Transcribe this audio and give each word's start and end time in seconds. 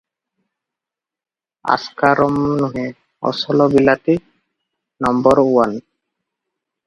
Aska 1.73 2.09
rum 2.19 2.39
ନୁହେଁ, 2.61 2.87
ଅସଲ 3.31 3.69
ବିଲାତୀ, 3.75 4.15
ନମ୍ବର 5.07 5.45
ଉଆନ୍! 5.53 5.79